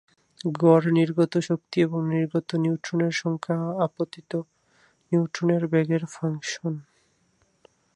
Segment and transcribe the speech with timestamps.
[0.61, 4.31] গড় নির্গত শক্তি এবং নির্গত নিউট্রনের সংখ্যা আপতিত
[5.11, 6.73] নিউট্রনের বেগের ফাংশন।